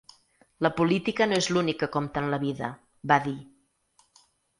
[0.65, 2.71] “La política no és l’únic que compta en la vida”,
[3.13, 3.35] va dir.